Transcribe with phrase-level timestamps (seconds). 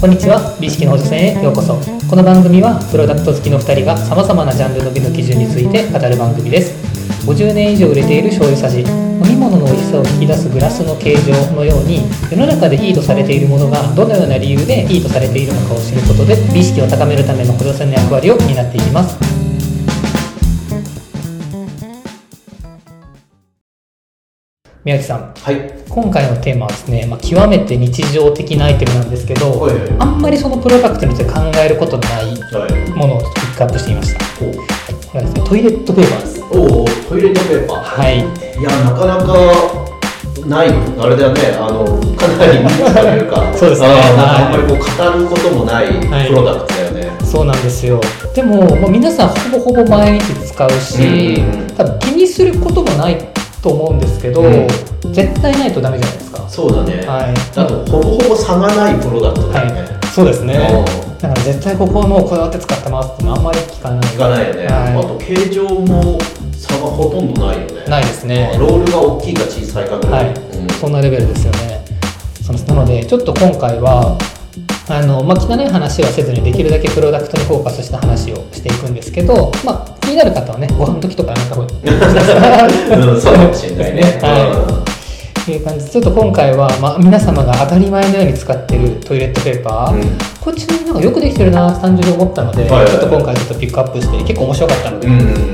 [0.00, 0.56] こんにちは。
[0.58, 1.76] 美意識の補助線へようこそ。
[2.08, 6.72] この番組はプロダクト好きの2人がさまざまなジャンルの美の基準について語る番組です。
[7.28, 8.80] 50年以上売れている醤油さじ。
[8.80, 12.00] 飲み物の美味しさを引き出すグラスの形状のように
[12.32, 19.49] 世の中でいいとされているものがどのような理由でいいとされているのかを知ることで美意識を高めるための補助線の役割を担っていきます。
[24.82, 25.34] 宮内さん。
[25.34, 25.70] はい。
[25.90, 29.96] 今回のテーマはですね、まあ、極めて日常的なアイテムなんですけど、はいはい。
[29.98, 32.90] あんまりそのプロダクトについて考えることのないはい。
[32.96, 35.34] ものをピックアップしてみました、はい、はです。
[35.34, 36.40] ねトイレットペーパーです。
[36.50, 37.80] おお、トイレットペーパー。
[37.82, 38.18] はい。
[38.20, 41.84] いや、なかなかない、あれだよね、あの、
[42.16, 43.86] かなりニというか、 そうですね。
[43.86, 44.44] あんかはい。
[44.44, 46.28] あんまりこう語ることもないはい。
[46.28, 47.10] プロダクトだよね。
[47.22, 48.00] そうなんですよ。
[48.34, 51.76] でも、まあ、皆さんほぼほぼ毎日使うし、うん。
[51.76, 53.18] 多分気にすることもない
[53.62, 54.66] と思うんですけど、うん。
[55.12, 56.48] 絶対ないとダメじゃないですか。
[56.48, 57.06] そうだね。
[57.06, 57.34] はい。
[57.60, 59.80] あと、ほぼほぼ差がないプロダクトだよね。
[59.82, 60.06] はい。
[60.12, 60.54] そうですね。
[60.54, 61.18] うん。
[61.18, 64.14] だから絶対ここのこだわって使ってますってのあんまり聞かない。
[64.14, 64.66] いかないよね。
[64.66, 64.96] はい。
[64.96, 66.18] あと、形状も
[66.52, 67.84] 差がほとんどないよね。
[67.86, 68.56] ないですね。
[68.58, 70.18] ロールが大きいか小さいかぐら。
[70.18, 70.26] はい。
[70.26, 70.68] い、うん。
[70.68, 71.84] そんなレベルですよね。
[72.42, 72.66] そうです。
[72.66, 74.18] なので、ちょっと今回は、
[74.88, 84.02] あのまあ、汚い話はせずにできるだけプロダクトにフォーカスした話をしていくんですけど、まあ、気になる方はね、ご飯の時とかやった方がいいうん、そうかもしれないね。
[84.22, 84.84] は
[85.44, 85.84] という感じ。
[85.86, 90.02] で、ちょっと今回は、まあ、皆様が当たり前のように使っているトイレットペーパー、うん。
[90.40, 95.20] こっちなんかよくできてるな単純に思ったので、ちょっと今回ちょっとピックアップして結構面白かったので、うん。
[95.20, 95.52] うん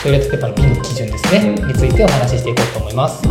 [0.00, 1.66] トイレットペーパーの美の基準ですね、うん。
[1.66, 3.26] についてお話ししていこうと思います。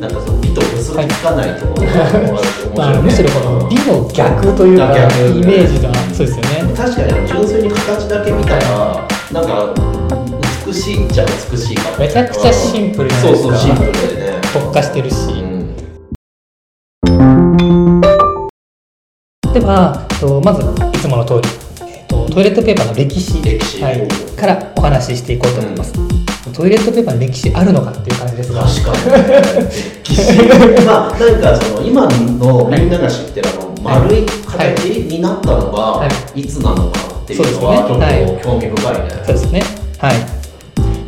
[0.00, 1.90] なんかその美と結びつかないところね。
[3.04, 4.98] むしろこの美の逆というかイ
[5.44, 6.74] メージがそうですよね。
[6.74, 9.74] 確かに純粋に形だけ見たらなんか
[10.66, 11.98] 美しいっちゃ美しいかも。
[11.98, 13.48] めちゃくちゃシンプルじゃないですか。
[13.48, 14.40] そうそうシンプルでね。
[14.52, 15.74] 特化してるし、うん。
[19.52, 21.40] ではえっとまずいつもの通り、
[21.86, 23.82] えっと、トイレットペーパーの歴史歴史。
[23.82, 25.92] はい、からお話ししていこうと思います、
[26.52, 28.62] トイレットペーパーの歴史あるのかっていう感じですが。
[28.64, 28.92] 確か
[30.78, 30.84] に。
[30.84, 39.10] まあなんかその今のみんなが知ってるあの丸い形になったのはがいつなのかっていうのはちょそうですねっと興味深いね。
[39.10, 39.62] そうですね。
[39.98, 40.44] はい。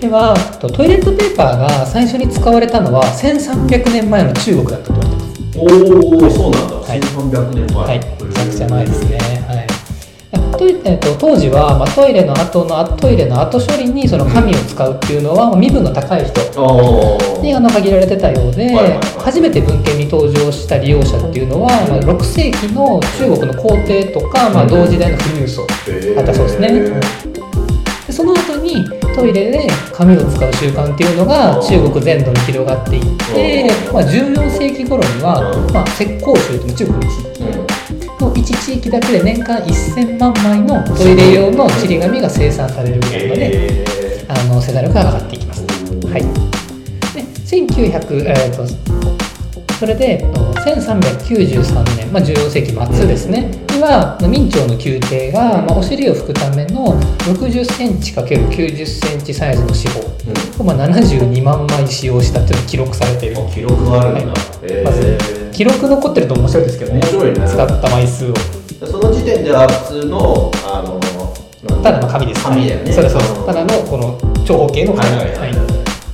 [0.00, 5.58] ではとトイレットペーパーが最初に使われたのは1300年前の中国だったと言われてます。
[5.58, 6.76] おおそうなんだ。
[6.76, 7.00] はい。
[7.00, 7.84] 1300年前。
[7.84, 9.18] はい、めちゃくちゃ前ですね。
[9.46, 9.75] はい。
[10.56, 16.40] トイレえっと、当時は、まあ、トイレの後のトイレの後処理にその紙を使うっていうのは、うん、身分の高い人
[17.42, 18.72] にあの限られてたようで、
[19.18, 25.66] 初めて文献に登場した利用者っていうのは、まあ、6世紀の中国の皇帝とか、まあ、同時代の富裕層
[26.14, 27.36] だったそうですね。
[28.06, 28.84] でその後に
[29.16, 35.42] トイレで紙を使う習慣っていうのが中国全土に広がっていって、まあ、14世紀頃には、
[35.72, 37.35] まあ、石膏臭という中国に
[38.36, 45.64] 1地域だけで年間1000万枚のトイレ用のちり紙が生産されることで、えー、あの世代力が上がっていきます。
[45.64, 46.22] はい、
[47.14, 48.66] で1900、えーと、
[49.78, 50.24] それで
[50.66, 63.36] 1393年、まあ、14世紀末ですね、うん、には明朝の宮廷が、まあ、お尻を拭くための60センチ ×90 センチサイズの四方を、まあ、72万枚使用したというのが記録されている。
[63.52, 64.32] 記録があるんだ、はい、
[64.64, 67.00] えー、まず記録残ってると面白いですけどね。
[67.00, 67.48] 面白いね。
[67.48, 68.34] 使った枚数を。
[68.84, 71.00] その時点では普通のあの
[71.82, 72.92] ただの紙です紙だよね。
[72.92, 75.52] そうそうただのこの長方形の紙、はいはいはい。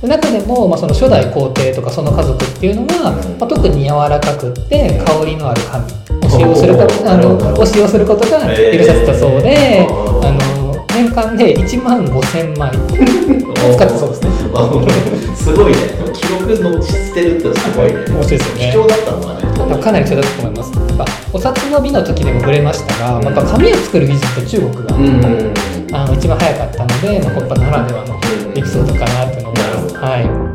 [0.01, 3.37] で中でも、まあ、その初代皇帝とかその家族っていうのが、うん。
[3.37, 5.91] まあ、特に柔らかくって香りのある紙。
[6.23, 6.75] を使用する
[7.05, 10.25] あのを使用することが許されたそうで、へー。
[10.25, 10.62] あの
[11.03, 12.71] 年間で1万5000枚。
[12.71, 14.29] を使ってそうですね。
[14.53, 15.77] あすごいね。
[16.13, 17.99] 記録のしてるってすごいね。
[18.07, 18.71] 面白いですよね。
[18.71, 19.83] 貴重だったのはね。
[19.83, 20.71] かなり貴重だったと思います。
[21.33, 23.23] お札の美の時でも触れましたが、うん。
[23.23, 25.95] やっぱ紙を作る技術って中国が、うん。
[25.95, 28.19] あの一番早かったので、まあ、コッパならではの
[28.55, 29.67] エピソードかなっていうのを思います。
[29.67, 29.99] なるほど。
[29.99, 30.53] はい。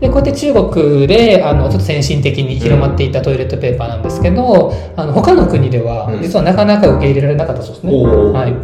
[0.00, 6.22] でこうやって中国であのちょっと先進的に広まっていたトイレットペーパーなんですけど、あの他の国ではうん。
[6.22, 7.92] 実はなかなか受け入れられなかったそうですね。
[7.92, 8.54] はい、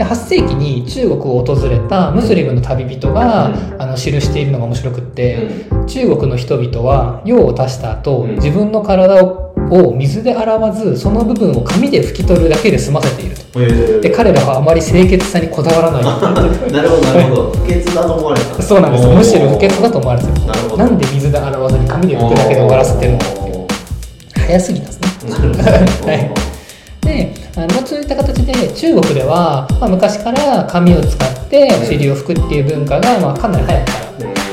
[0.00, 8.34] で8世紀に中国を訪れたムスリムの旅人が、あの記しているのが面白くって、中国の人々は用を足した後、うん。
[8.36, 13.62] 自分の体をを水で洗わずその部分を紙で拭き取るだけで済ませていると。
[13.62, 14.00] へー。
[14.00, 16.72] で彼らはあまり清潔さにこだわらない。
[16.72, 17.52] なるほどなるほど。
[17.52, 18.62] 不潔だと思われた。
[18.62, 19.06] そうなんです。
[19.06, 20.76] むしろ不潔だと思われてる。
[20.76, 23.24] なんで水で洗わずに紙で拭くだけで終わらせてるのか
[24.46, 26.10] 早すぎたんですね。
[26.10, 26.49] はい
[27.20, 33.98] であのまあそういった形で中国では、まあ、昔から紙を使ってお尻を拭くっていう文化が、まあ、かなり早くか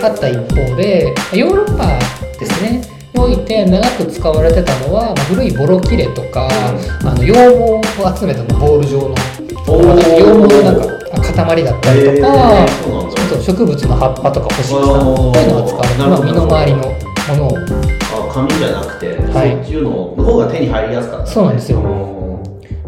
[0.01, 1.87] らあった一方でヨーロッパ
[2.39, 2.81] ですね
[3.13, 12.27] ヨーおいて長く使われてたのは、まあ、古いボロ切れとか、あの羊毛を集めたのボール状の羊毛のなんか塊だったりとか、
[12.61, 15.33] へー植物の葉っぱとか干し草おー。
[15.33, 17.57] こういうのが使われて、まあ、身の回りのものを。
[18.29, 19.51] あ紙じゃなくて、はい。
[19.51, 21.81] そっちの方が手に入りやすかった、そうなんですよ。
[21.81, 22.27] よ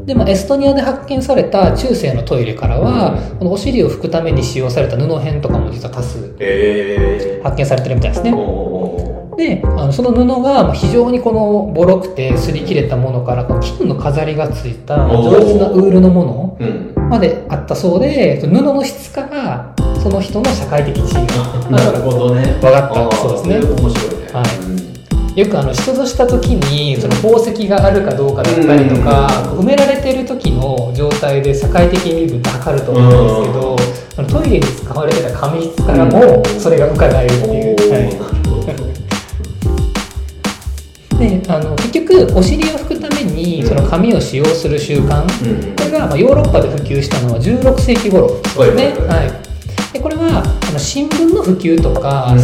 [0.09, 22.59] で、まあ、エストニアで発見された中世のトイレからは、うんこのお尻を拭くために使用された布片とかも実は多数え発見されてるみたいですー、ねおであのその布がまあ非常にこのボロくて擦り切れたものから金の飾りがついた上質なウールのものまであったそうでその布の質からその人の社会的地位が なるほどね。
[22.61, 23.15] わかった。
[23.17, 23.55] そうですね。
[23.57, 24.27] 面白いね。
[24.33, 24.83] はい。
[24.83, 24.88] うん
[25.35, 29.27] よくあの出土した時にその宝石があるかどうかだったりとか、
[29.57, 33.45] 埋められてる時の状態で社会的身分って測ると思うん
[33.77, 37.91] ですけど、トイレに使われてた紙質からもそれが伺えるっていう。
[37.91, 38.09] はい
[41.19, 48.63] であの結局お尻を拭くためにその紙を使用する習慣、うんこれがまあヨーロッパで普及したのは16世紀頃ですね。
[48.63, 49.33] はいはいはいはい。
[49.91, 52.39] でこれはあの新聞の普及とか、うん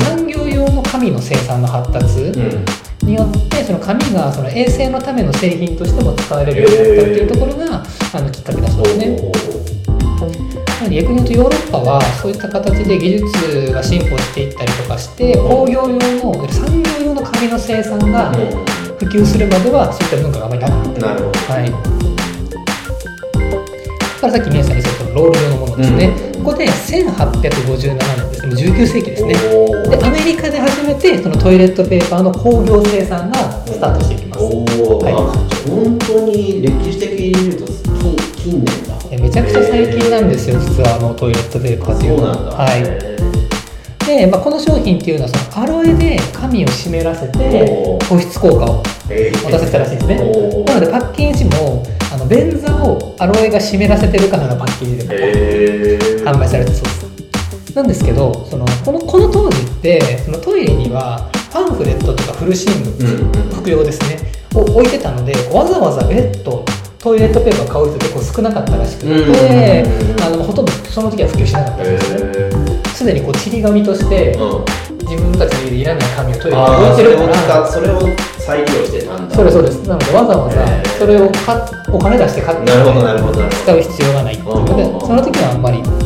[0.66, 2.66] 産業用の紙の生産の発達、うん
[3.04, 7.84] によってその紙がその衛生のための製品としても使われるようになったっていうところが、
[8.14, 9.16] あのきっかけだそうですね。
[10.80, 21.54] なので逆に言うとヨーロッパはそういった形で技術が進歩していったりとかして工業用の産業用の紙の生産が普及するまではそういった文化があまりなかっうんなるほどた。
[21.54, 21.70] はい。
[21.70, 21.78] だ
[24.20, 26.06] からさっき宮さんに言ったロール状のものですね。
[26.30, 28.70] うんここで1857年ですね。
[28.70, 29.34] もう19世紀ですね。
[29.34, 34.44] でアメリカで初めてそのトイレットペーパーの工業生産がスタートしていきます。
[34.44, 42.36] はいあ本当に歴史的に見ると近近年だえめちゃくちゃ最近なんですよ、実はあのトイレットペーパーっていうのは。
[42.36, 42.82] そうなんだはい。
[42.82, 43.16] へ
[44.06, 50.16] で、まあ、この商品っていうのはそのアロエで紙を湿らせて保湿効果をえ持たせたらしいんですね。
[50.66, 51.84] なのでパッケージも
[52.14, 57.15] あの便座をアロエが湿らせてるかのようなパッケージで販売されてそうです。
[57.76, 63.50] なんですけどそのこのこの当時ってそのトイレにはパンフレットとか古新聞、うんうん。
[63.52, 66.64] 服用ですねを置いてたのでわざわざ別途
[67.00, 72.90] トイレットペーパー買う人結構少なかったらしくて、うんあのほとんどその時は普及しなかったんですね。
[72.96, 74.66] すでにこうちり紙としてうん。
[75.06, 78.02] 自分たちでいらない紙をトイレに置いてるから使それを
[78.40, 79.36] 再利用してたんだ。
[79.36, 79.88] そうですそうです。
[79.88, 80.66] なのでわざわざ
[80.98, 81.60] それを買っ
[81.94, 84.34] お金出して買って使う必要がない。
[84.34, 85.00] っていうのでうん。
[85.00, 86.05] その時はあんまり普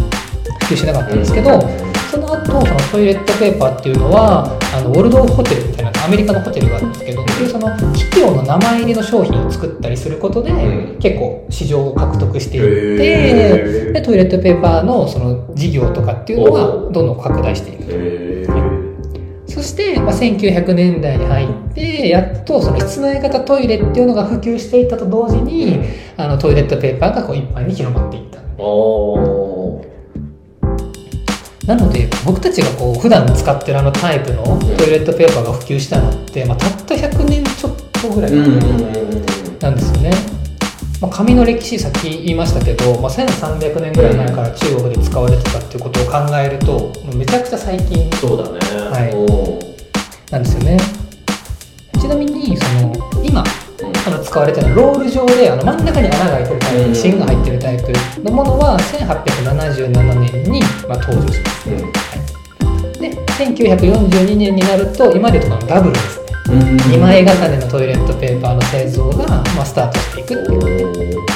[0.73, 10.99] 及しなかったんですけど、うんその後そのトイレットペーパーっていうのはあのウォルドホテルみたいなアメリカのホテルがあるんですけど、そういうその企業の名前入りの商品を作ったりすることで、うん。
[10.99, 13.93] 結構市場を獲得していっへてー。
[13.93, 17.83] でトイレットペーパーのその事業とかっていうのはおどんどん拡大していく。
[17.83, 19.47] どへー。
[19.47, 25.79] そして、まあ、1900年代に入ってやっとその室内型トイレっていうのが普及していったと同時に
[26.17, 28.39] あのトイレットペーパーがこう一般に広まっていった
[31.69, 34.43] なので僕たちがこう普段使ってるあのタイプの
[34.75, 39.69] トイレットペーパーが普及したのって、まあ、たった100年ちょっとぐらいな。
[39.69, 40.11] んですよね、
[40.99, 48.09] まあ、紙の歴史さっき言いましたけど、まあ、1300年ぐらい前から中国で使われてたっていうことを考えるとめちゃくちゃ最近。
[48.17, 48.59] そうだね。
[48.89, 50.31] はい。
[50.31, 50.98] なんですよね
[54.29, 56.89] 使われてるロール状であの真ん中に穴が開いてるタイうん。
[56.89, 61.69] プ芯が入ってるタイプのものは1877年に、まあ、登場します。
[61.69, 61.77] うん。
[63.01, 66.25] で1942年になると今でとこのダブルですね。
[66.51, 66.77] うん。
[66.93, 71.28] 2枚重ねのトイレットペーパーの製造が、まあ、スタートしていくっていう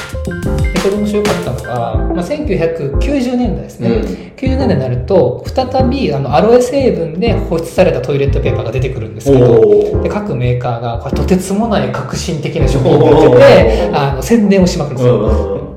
[0.83, 4.03] でこれ面白かったのが、まあ、1990年代ですね、うん。
[4.35, 15.75] 90年代になると再びあのアロエ成分で保湿されたトイレットペーパーが出てくるんですけどおで各メーカーがこれとてつもない革新的な商品を出ててあの宣伝をしまくるんですよ、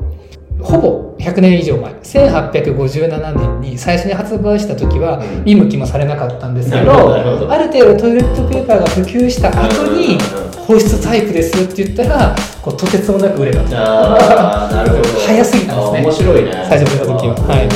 [0.58, 0.64] うん。
[0.64, 5.44] ほぼ100年以上前1857年に最初に発売した時はうん。
[5.44, 7.14] 見向きもされなかったんですけど
[7.50, 13.76] ある程度トイレットペーパーが普及した後にうん保湿タイプですって言ったらこうとてつもなく売れたと。
[13.78, 15.02] ああなるほど。
[15.24, 15.98] 早すぎたんですね。
[16.00, 16.66] あ面白いね。
[16.68, 17.34] 最初出た時は。
[17.34, 17.68] はい。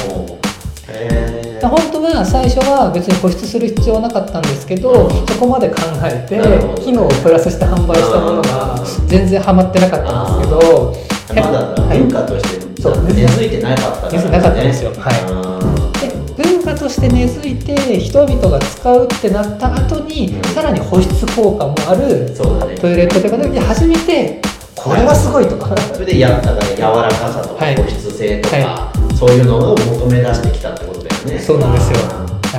[1.62, 6.40] 本当は最初は別に保湿する必要はなかったんですけどそこまで考えて
[6.82, 8.74] 機能をプラスして販売したものが
[9.06, 10.96] 全然ハマってなかったんですけど
[11.34, 11.98] まだはい。
[11.98, 14.12] 文化としてそう根付いてなかったね。
[14.12, 14.92] 根付いてなかったんですよ。
[14.96, 20.42] はいで文化として根付いて人々が使うってなった後に、うん。
[20.54, 22.76] さらに保湿効果もあるそうだね。
[22.76, 24.40] トイレットペーパーが出てきて初めて
[24.74, 25.76] これはすごいとか。
[25.76, 27.76] それでやだから柔らかさとかはい。
[27.76, 31.38] 保湿性とか、はそういうのを求め出してきたってことだよね。
[31.38, 31.98] そうなんですよ。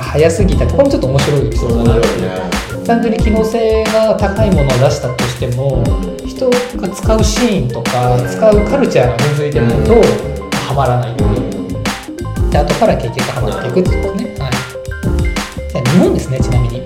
[0.00, 0.66] 早すぎた。
[0.66, 5.82] これもちょっと面白いエピソードだな単純に機能性が高いものを出したとしても
[6.26, 11.16] 人が使うシーンとか使うカルチャーが根付いてないとはまらない
[12.50, 14.52] で後から結局はまっていくっていうことですね、はい、
[15.70, 16.82] じゃあ日本ですねちなみに。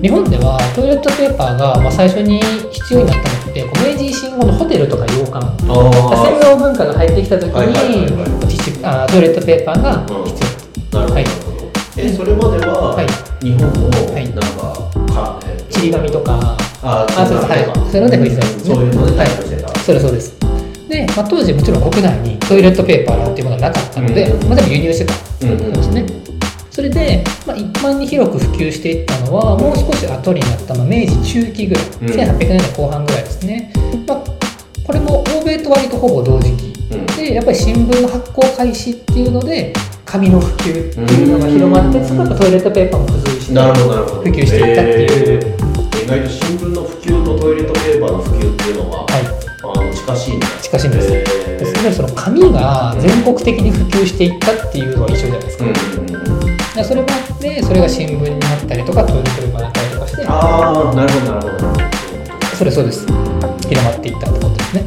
[0.00, 2.40] 日本ではトイレットペーパーがまあ最初に
[2.70, 5.44] 必要になったのって明治維新後のホテルとか洋館。
[5.58, 10.40] 洗脳文化が入ってきた時にトイレットペーパーが必
[10.92, 11.00] 要。
[11.00, 11.24] なるほど、はい。
[11.96, 13.06] えそれまでは、はい。
[13.44, 14.30] 日本もはい。
[14.30, 14.87] なんか、
[15.18, 16.56] かえちり紙とか。
[16.82, 17.50] ああそうです。
[17.50, 17.64] はい。
[17.64, 19.26] そういうので拭いてたんですねそういうので。
[19.26, 20.38] してた、それそうです。
[20.88, 24.48] で、まあ、当時もちろん国内にトイレットペーパーなんていうものはなかったので、うん。
[24.48, 25.52] まあ、でも輸入してたうん。
[25.52, 26.06] うんんですね。
[26.70, 32.08] それで、まあ、一般に広く普及していったのはもう少し後になった、まあ、明治中期ぐらい、うん。
[32.08, 33.72] 1800年代後半ぐらいですね、
[34.06, 34.24] まあ、
[34.84, 36.72] これも欧米と割とほぼ同時期。
[36.92, 37.06] うん。
[37.06, 39.72] でやっぱり新聞の発行開始っていうので
[40.08, 43.60] 紙の普及っていうのが広まって、そこからトイレットペーパーも付随して普
[44.30, 45.42] 及していったっていう。
[45.42, 45.58] えー
[46.08, 49.22] 意外と新聞の普及とトイレットペーパーの普及っていうのは、はい。
[49.60, 50.46] あの近しいんだ。
[50.62, 55.72] 近しいんです、えでそれでその紙が全国的に普及していったっていうのは一緒じゃないですか、うん
[56.82, 62.56] それもあってそれが新聞になったりとかトイレットペーパーになったりとかしてああなるほどなるほど。
[62.56, 63.04] それそうです。
[63.68, 64.84] 広まっていったってことですね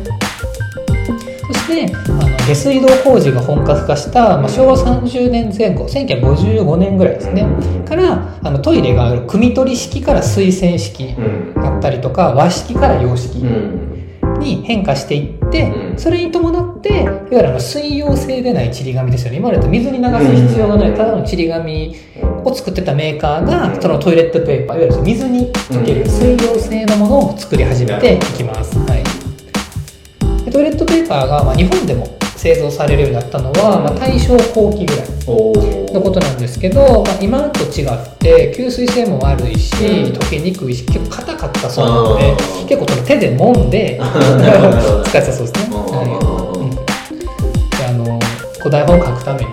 [1.71, 7.45] そしてあの下水道工事が本格化した、まあ、昭和30年前後1955年ぐらいですね。
[7.87, 11.53] からあのトイレがある汲み取り式から水洗式うん。
[11.55, 14.39] だったりとか和式から洋式うん。
[14.39, 15.99] に変化していって、うん。
[15.99, 19.37] それに伴っていわゆるあの水溶性でないちり紙ですよね。
[19.37, 21.95] 今までだと水に流す必要がないただのちり紙
[22.43, 29.00] を作ってたメーカーがそのトイレットペーパーいわゆる水に溶ける水溶性のものを作り始めていきます、はい、で
[30.51, 32.07] トイレットペーパーがまあ日本でも
[32.41, 35.07] 製造されるようになったのは、まあ、大正後期ぐらい
[35.93, 40.13] のことなんですけど、まあ、今と違って吸水性も悪いしうん。
[40.13, 42.35] 溶けにくいし結構硬かったそうなので
[42.67, 43.99] 結構その手で揉んで
[45.05, 46.07] 使ってたそうですね、うんはい。
[46.59, 46.69] うん。
[46.71, 48.19] であの
[48.57, 49.51] 古代本を書くためにうん。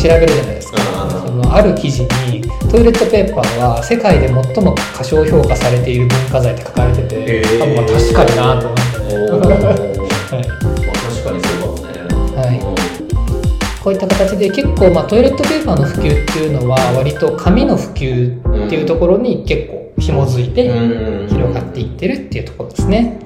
[0.00, 0.78] 調べるじゃないですか。
[1.04, 1.42] うん。
[1.42, 7.86] そのある記事にトイレットペーパーは世界で最も過小評価されている文化財って書かれてて、へー。
[7.92, 8.68] 確かになと
[9.34, 9.89] 思おって
[10.30, 10.48] はい。
[10.48, 12.58] まあ確かにそうかもねはい。
[12.60, 13.00] うん
[13.82, 21.28] こういった形で結構、まあ、トイレットペーパーの普及っていうのは割と紙の普及っていうところに結構紐づいてうん。
[21.28, 23.18] 広がっていってるっていうところですね。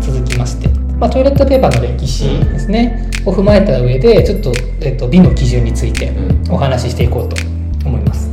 [0.00, 3.10] 続きまして、まあ、トイレットペーパーの歴史ですね。
[3.26, 6.12] を踏まえた上でちょっと,、えっと美の基準について
[6.50, 7.36] お話ししていこうと
[7.84, 8.31] 思います。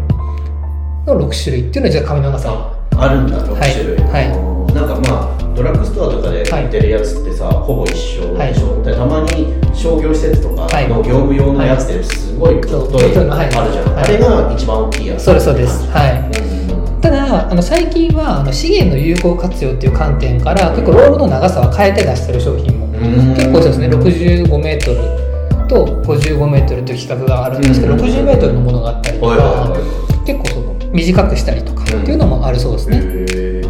[1.19, 2.79] の6種類っていうのはじゃあ紙の長さ。
[2.95, 3.97] あるんだ6はい種類。
[3.97, 4.31] はい。
[4.33, 10.89] おーなんかまあドラッグストアとかで売ってるやつってさ、ほぼ一緒でしょ、でたまに商業施設とかはい。
[10.89, 14.05] の業務用のやつですごい太い、のはいあるじゃん、はい。
[14.05, 15.25] あれが一番大きいやつ。
[15.25, 15.91] そうですそうです。
[15.91, 16.19] はい。
[16.47, 16.63] うん
[17.03, 22.87] ただあの最近はあの資源の有効活用っていう観点から結構ロールの長さは変えて出してる商品も。
[22.87, 23.35] うん。
[23.35, 28.01] 結構そうですね65メートルと55メートルという規格があるんですけどうん。
[28.01, 33.62] 60メートルのものがあったりとはいはいかは結構その短くしたりとかっていうのもあるそうですね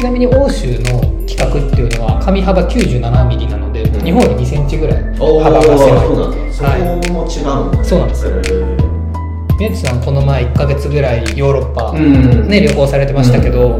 [0.00, 4.00] ちなみに欧州の規格っていうのは紙幅97ミリなので、うん。
[4.02, 5.76] 日本より2センチぐらい幅が狭い。
[5.76, 6.54] そうなんだ。
[6.54, 6.80] そこはい
[7.12, 8.32] も違うんだ、そうなんですよ。
[9.58, 12.48] 宮地さんこの前1ヶ月ぐらいヨーロッパ、うん。
[12.48, 13.78] ね、旅行されてましたけど、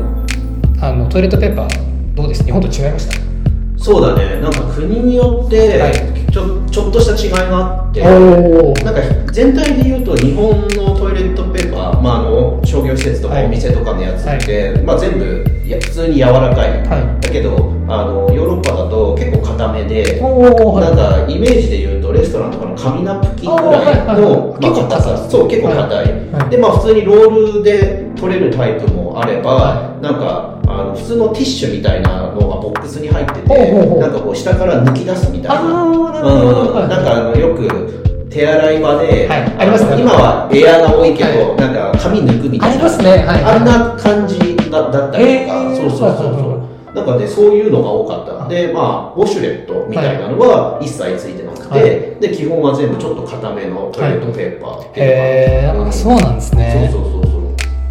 [0.82, 2.44] あのトイレットペーパーどうです？
[2.44, 3.82] 日本と違いました？
[3.82, 4.42] そうだね。
[4.42, 5.94] なんか国によって、はい。
[6.30, 9.00] ちょちょっとした違いがあってなんか
[9.32, 13.46] 全体で言うと日本のトイレットペーパー、まあ、あの商業施設とかはい。
[13.46, 17.20] お店とかのやつって、まあ、全部いや普通に柔らかい、はい。
[17.20, 25.30] だけどあのヨーロッパだと結構硬めで、おーなんかイメージで言うとレストランとかの紙ナプキンぐらいの、まあ、硬さ。
[25.30, 26.50] そう結構硬い、はい。
[26.50, 35.84] でまあ普通にロールで取れるタイプもあれば、はなんかあの普通のティッシュみたいなのがボックスに入っててなんかこう下から抜き出すみたいな。
[35.84, 36.88] うん。
[36.90, 39.42] なんかあのよく手洗い場で、はい。
[39.56, 40.00] ありますね。
[40.00, 42.74] 今はエアが多いけど、はなんか紙抜くみたいな。
[42.74, 43.22] ありますね。
[43.22, 43.44] はい。
[43.44, 45.76] あんな感じだだったりへとか、ー。
[45.76, 51.82] そうそうそうはいはいそうなんかねそういうのが多かったでまあウォシュレットみたいなのは一切ついてなくて、はい。
[52.20, 56.90] で基本は全部ちょっと硬めのトイレットペーパーっていうへえ感じそうなんですね。
[56.92, 57.42] そうそうそうそう。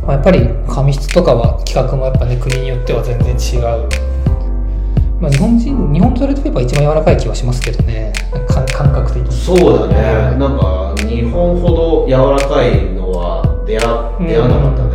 [0.05, 3.87] まあ、やっぱり紙質とかは規格もやっぱね国によっては全然違う、
[5.21, 8.11] まあ、日本人日本トイレットペーパー一番柔らかい気はしますけどね。
[8.49, 9.31] か感覚的に。
[9.31, 13.85] そうだね、なんか日本ほど柔らかいのは出会
[14.19, 14.27] うん。
[14.27, 14.88] 出会わなかった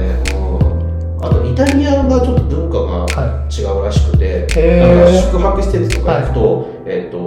[1.25, 4.95] あとイタリアがちょっと文化がは違うらしくて、へー。
[4.95, 7.19] なんか宿泊施設とか行くと、えっ、と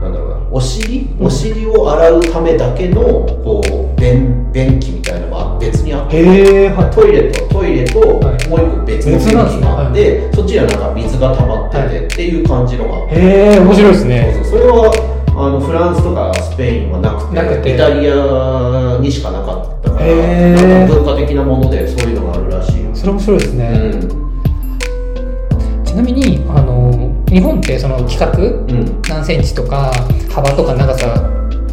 [0.00, 0.36] なんだろうな。
[0.50, 1.08] お尻？
[1.18, 6.90] お尻を洗うためだけのこう便便器みたいなのが別にあってはい。
[6.94, 12.04] トイレとトイレともうはい一個別の便器があって、そっちにはなんか水が溜まってて、はい。
[12.04, 13.14] っていう感じのがあって。
[13.14, 13.18] へ
[13.56, 14.32] え面白いですね。
[14.34, 14.60] そうそう。
[14.60, 14.92] それは
[15.34, 17.74] あのフランスとかスペインはなくてなくて。
[17.74, 25.84] イタリアにしかなかった文化的なものでそういうのがあるらしいよ、それ面白いですうね、ん。
[25.84, 29.02] ちなみにあの日本ってその規格うん。
[29.08, 29.92] 何センチとか
[30.30, 31.28] 幅とか長さ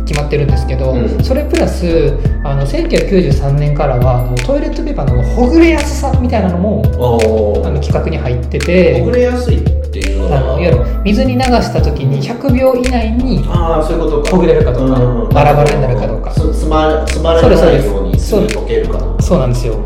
[0.05, 1.23] 決まってるんですけど、うん。
[1.23, 9.01] それプラスあの1993年からはあのトイレットペーパーのほぐれやすさみたいなのもおあの規格に入ってて。
[9.01, 14.31] 遅れやすいっていうのあのいわゆる水に流した時に100秒以内にああそういうことか。
[14.31, 14.99] ほぐれるかどうか。
[14.99, 15.29] ん。
[15.29, 16.31] バラバラになるかどうか。
[16.31, 19.21] つつまつまらないようにすぐ溶けるかな。
[19.21, 19.83] そうなんですよ。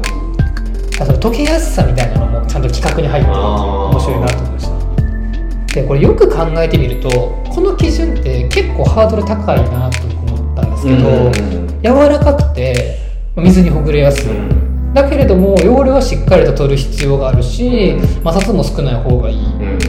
[0.99, 5.73] あその溶けやすさみたいなのもちゃんと規格に入って面白いなと思いました。
[5.73, 11.81] でこれよく考えてみるとこの基準って結構ハードル高いなと思ったんですけど、うん。
[11.81, 12.99] 柔らかくて
[13.37, 14.93] 水にほぐれやすい、うん。
[14.93, 19.37] だけれども汚れはしっかりと取る必要があるし摩擦も少ない方がいい。
[19.37, 19.39] う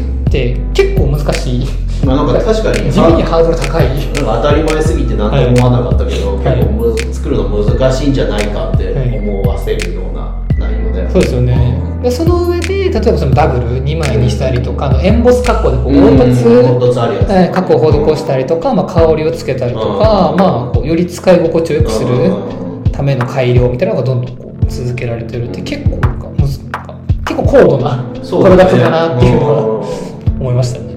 [0.01, 0.04] ん
[0.35, 1.66] って結構難しい。
[2.05, 3.87] まあなんか確かに地味にハードル高い。
[4.14, 6.57] 当たり前すぎて何とも思わなかったけど、はい。
[6.59, 11.81] 結構作るの難しいんじゃないかって思わせるような内容で、そうですよね。
[12.03, 16.18] でその上で例えばそのダブル2枚にしたりとかあのエンボス加工でこううん。
[16.18, 20.38] 凹凸加工を施したりとか、まあ、香りをつけたりとか、うん。
[20.38, 22.85] まあ、こうより使い心地を良くするうん。
[22.92, 26.01] ための改良みたいなのがどんどんこう続けられてるって結構
[27.25, 30.94] 結構高度なそうプロダクトだなっていうのはうん思いましたね。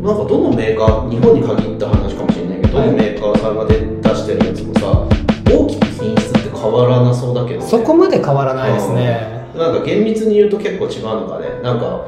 [0.00, 2.86] なんかどのメーカー日本に限った話かもしれないけど、はい。
[2.86, 5.08] どのメーカーさんが出出してるやつもさ
[5.54, 9.46] 大きく品質って変わらなそうだけど、ね、そこまで変わらないですね。
[9.54, 9.60] うん。
[9.60, 12.06] なんか厳密に言うと結構違うのがねなんか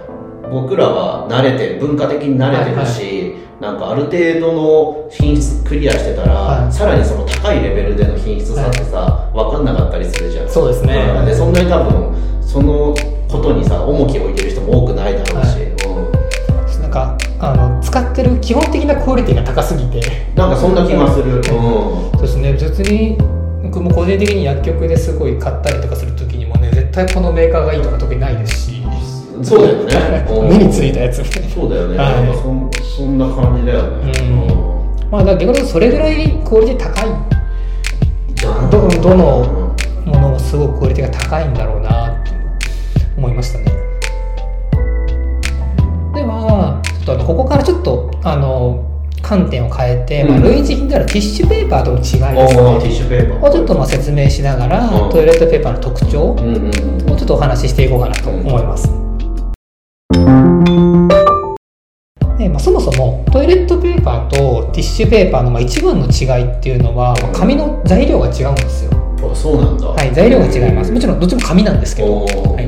[0.50, 6.72] 僕らは慣れてる文化的に慣れてるし、なんかある程度の品質クリアしてたら、はい。
[6.72, 10.48] さらにその高いレベルでの品質さってさ、分かんなかったりするじゃん。
[10.48, 11.22] そうですね。
[11.22, 11.26] ん。
[11.26, 12.94] でそんなに多分その
[13.28, 15.53] ことにさ重きを置いてる人も多くないだろうし、
[17.94, 20.02] 使ってる基本的なクオリティが高すぎて。
[20.34, 21.42] なんかそんな気がする、うん。
[21.44, 22.52] そうですね。
[22.54, 23.16] 別に
[23.62, 28.82] 僕も個人的に薬局ですごい買ったりとかする時にもね絶対このメーカーがいいとか特にないですし。
[29.44, 30.26] そうだよね。
[30.28, 30.48] うん。
[30.48, 32.12] 目についたやつみたいなそうだよね、はい。
[32.82, 35.10] そんな感じだよね、うん。
[35.12, 37.08] まあだから逆にそれぐらいクオリティ高い。
[37.08, 37.10] う
[38.66, 42.32] んどどのものもすごくクオリティが高いんだろうなって
[43.16, 43.83] 思いましたね
[47.04, 48.90] とあのここからちょっとあの
[49.22, 50.42] 観点を変えて、まあ、うん。
[50.42, 52.16] 類似品であるティッシュペーパーとの違いです。
[52.16, 53.50] おーティッねシュペーパー。
[53.50, 55.10] をちょっとまあ説明しながら、うん。
[55.10, 56.36] トイレットペーパーの特徴を
[57.16, 58.88] ちょっとお話ししていこうかなと思います、
[62.38, 68.90] でまあ、そもそもトイレットペーパーとティッシュペーパーのまあ一番の違いっていうのはまあ紙の材料が違うんですよ。
[69.32, 69.88] あそうなんだ。
[69.88, 70.92] はい、材料が違います。
[70.92, 72.66] もちろんどっちも紙なんですけど、はい。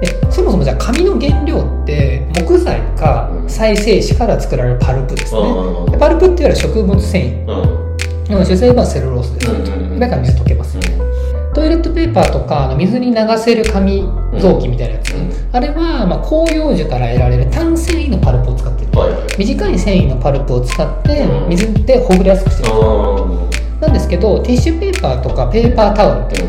[0.00, 5.40] でそもそもじゃあ紙の原料って木材かうん再生紙から作られるパルプですね。
[5.40, 7.46] うんでパルプっていうのは植物繊維。
[7.46, 7.82] う
[8.42, 10.00] ん主成分はセルロースです。
[10.00, 10.78] だから水溶けます。
[11.54, 14.04] トイレットペーパーとか水に流せる紙
[14.38, 18.90] 臓器みたいなやつ、うんあれはまあ広葉樹から得られる単繊維のパルプを使ってる。
[19.38, 22.74] 短い繊維のパルプを使ってうん水でほぐれやすくしてる。
[22.74, 23.48] あ
[23.80, 26.42] なんですけどティッシュペーパーとかペーパータオルって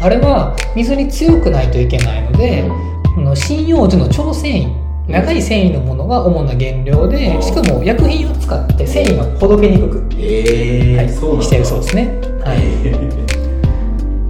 [0.00, 2.64] あれは水に強くないといけないので、
[3.16, 13.28] あの針葉樹の超繊維長い繊維のものが主な原料でしかも薬品を使って繊維がほどけにくく、ええはい、してるそうですね、はい、え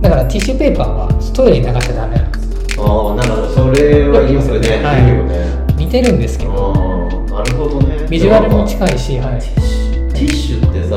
[0.00, 2.78] だからティッシュペーパーはトイレに流しちゃダメなんです。
[2.78, 5.02] ーああなんかそれは言いますよね、はい。
[5.02, 5.74] ね。
[5.76, 6.72] 似てるんですけど。
[7.26, 8.06] なるほどね。
[8.08, 10.96] ビジュアルも近いし、はい、ティッシュってさ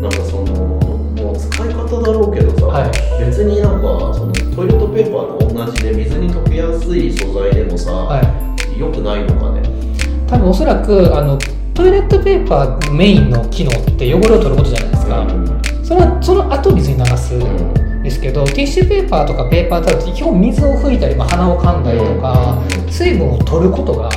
[0.00, 0.54] なんかその
[1.20, 2.90] もう使い方だろうけどさ、はい。
[3.24, 4.32] 別になんかその
[9.14, 9.62] ないのかね。
[10.26, 11.38] 多分おそらくあの
[11.74, 15.26] トイレットペーパーのメインの機能って汚れを取ることじゃないですか、
[15.82, 22.92] それはその後水に流すんですけど、ティッシュペーパーとかペーパータオルって基本水を拭いたり、まあ、鼻を噛んだりとか、うん。
[22.92, 24.10] 水分を取ることが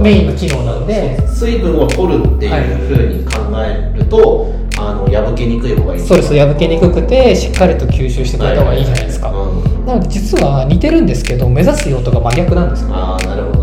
[0.00, 1.16] メインの機能なので。
[1.28, 2.52] 水分を取るっていう
[2.86, 6.34] ふうに考えると、あの破けにくい方がいいそうです。
[6.34, 9.86] 破けにくくてしっかりと吸収してくれた方がいいじゃないですか、うん。
[9.86, 12.88] なので実は似てるんですけど目指す用途が真逆なんですよ。
[12.92, 13.55] ああなるほど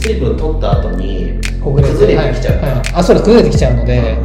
[0.00, 2.92] 水分取った後に崩れてきちゃうから、はいはい。
[2.94, 3.24] あそうです。
[3.24, 4.18] 崩れてきちゃうので、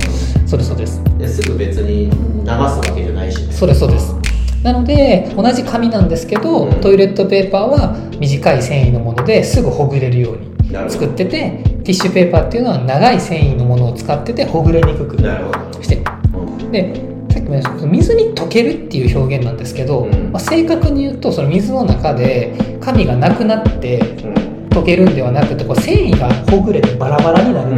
[0.46, 1.00] うそうですそうです。
[1.00, 3.54] んですぐ別に流すわけじゃないしね。
[3.54, 4.16] そうですそうです。
[4.64, 6.82] なので同じ紙なんですけど、うん。
[6.82, 10.54] トイレットペーパーは短い繊維のものですぐほぐれるように
[10.90, 16.96] 作っててティッシュペーパーっていうのは長い繊維のものを使っててほぐれにくくしてるうんで
[17.34, 20.32] さっきも言いましたけど水に溶けるっていう表現なんですけど、うん。
[20.32, 27.76] まあ、正確に言うとその水の中で紙がなくなってうん溶けるんではなくてこう繊維がほぐれてバラバラになる、う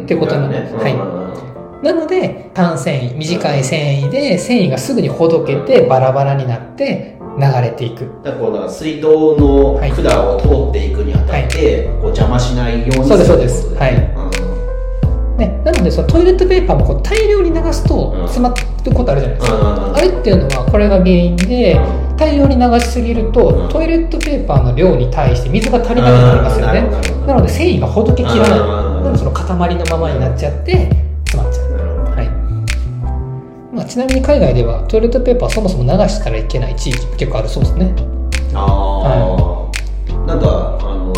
[0.00, 0.02] ん。
[0.04, 0.70] ってことなのね。
[0.72, 1.84] はい。
[1.84, 8.10] なので単繊維短い繊維で繊維がすぐにほどけてバラバラになって流れていく。
[8.24, 13.70] だからこう水道のはい管を通っていくにあたって、こう邪魔しないようにそうですそうです。
[13.74, 14.14] ね
[15.38, 18.26] ね、なのでそのトイレットペーパーもこう大量に流すとうん。
[18.26, 18.52] 詰ま
[18.84, 19.96] ることあるじゃないですか、うん。
[19.96, 21.80] あれっていうのはこれが原因で
[22.18, 23.68] 大量に流しすぎると、うん。
[23.68, 26.80] トイレットペーパーの量に対して水が足りなくなりますよね。
[26.80, 28.58] うんなので繊維がほどけきらない。
[28.58, 28.66] うん
[29.04, 30.90] なのでその塊のままになっちゃって
[31.26, 31.68] 詰まっちゃう。
[32.16, 33.74] はい。
[33.74, 37.94] まあ、ちなみに海外ではトイレットペーパーそもそも流したらいけない地域も結構あるそうですね。
[38.54, 39.70] あ
[40.10, 41.12] あ、なんかあの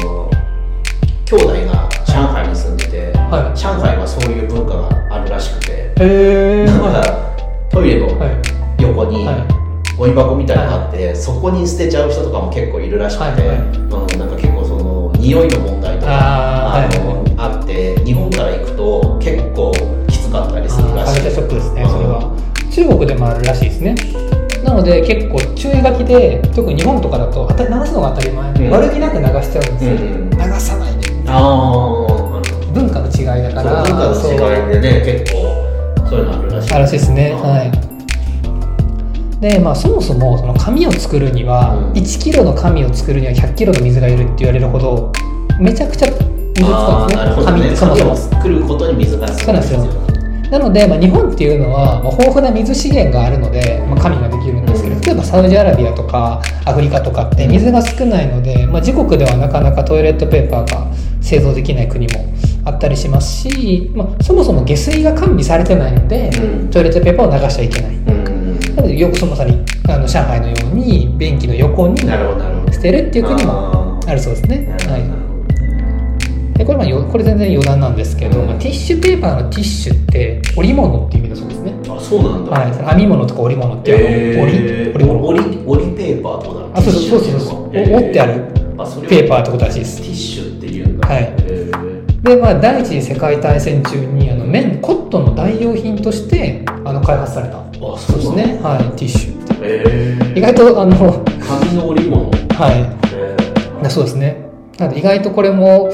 [1.25, 3.57] 兄弟が上海に住んでて、はい。
[3.57, 7.37] 上海はそういう文化があるらしくて、へえなんか
[7.71, 8.83] トイレのはい。
[8.83, 9.60] 横にはい
[10.01, 19.73] ゴミ箱みたいなのがあって、そこに捨てちゃう人とかも結構いるらしくて、はいなんか結構その匂いの問題とかあーのあって日本から行くと結構
[20.09, 21.21] きつかったりするらしい。
[21.21, 22.35] カルチャーショックですねそれは。
[22.73, 23.95] 中国でもあるらしいですね。
[24.65, 28.71] なので結構注意書きで特に日本とかだと当たり流すのが当たり前、うん。
[28.71, 36.73] 悪気なく流しちゃうんですよ、うん流さないでああ文化の違いだから文化の違いでね結構そういうのあるらしい。
[36.73, 37.37] あらしいですね。
[37.37, 37.90] うんはい
[39.41, 41.93] でまあそもそもその紙を作るには、うん。
[41.93, 45.13] 1キロの紙を作るには100キロの水がいるって言われるほど
[45.59, 46.07] めちゃくちゃ
[46.57, 47.45] 水使うんですね。
[47.45, 50.11] 紙ってそもそも作ることに水が必要そうなんですよ。
[50.51, 66.71] なので、まあ、日本っていうのは、まあ、豊富な水資源があるので、まあ、紙ができるんですけど例えばサウジアラビアとかアフリカとかって水が少ないので、まあ、自国ではなかなかトイレットペーパーが製造できない国もあったりしますし、まあ、そもそも下水が完備されてないので、うん。
[66.71, 68.10] トイレットペーパーを流しちゃいけない
[68.89, 69.51] よくそもそも
[69.89, 74.69] あの上海のように便器の横に捨てるっていう国もあるそうですね。
[74.69, 75.21] はない。
[76.59, 78.47] でこれまあよこれ全然余談なんですけど、うん。
[78.49, 81.73] まあティッシュペーパーのティッシュって織物っていう意味だそうですね。
[81.89, 82.51] あそうなんだ。
[82.53, 84.95] はい、編み物とか織物っていうの、織えー。
[84.95, 85.27] 織物。
[85.27, 88.45] 折り折りペーパーとなのあ、そうそうそうそうそう、お折ってある
[89.09, 90.03] ペーパーってことらしいです。
[90.03, 90.09] テ。
[90.09, 91.90] ィッシュっていうんだはい
[92.23, 97.61] で、まあ、第一次世界大戦中にあの綿コットンの代用品としてあの開発された。
[97.61, 97.63] あ
[97.99, 98.61] そそううですね。
[98.63, 99.55] はい、ティッシュって。
[99.63, 100.39] えー。
[100.39, 102.31] 意外とあの紙の織物。
[102.31, 103.83] はい、えー。
[103.83, 104.37] だそうですね。
[104.79, 105.91] なので意外とこれも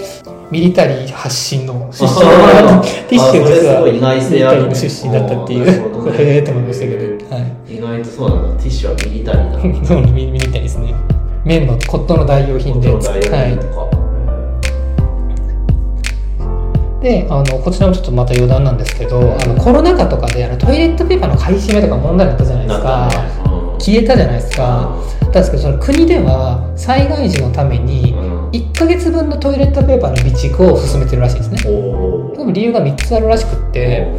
[0.50, 2.20] ミリタリー発信の出身。
[3.08, 5.72] ティッシュ実はミリタリーの出身だったっていう、ね
[6.18, 7.76] へえと思いましたけど、 はい。
[7.76, 8.62] 意外とそうなんだ。
[8.62, 9.86] ティッシュはミリタリーだ。
[9.86, 10.92] そうミミリタリーですね。
[11.44, 13.10] 綿のコットンの代用品で、はか。
[13.16, 13.95] い。
[17.06, 23.08] で、あのこちらもちょっとまた余談なんですけど、あのコロナ禍とかであのトイレットペーパーの買い占めとか問題になったじゃないですか。
[23.08, 23.14] ね。
[23.44, 23.78] うん。
[23.78, 24.96] 消えたじゃないですか。
[25.22, 25.32] なん。
[25.32, 28.50] ですけどその国では災害時のためにうん。
[28.50, 31.58] 1ヶ月分のトイレットペーパーの備蓄を進めてるらしいですね。
[31.70, 34.12] お多分理由が3つあるらしくって、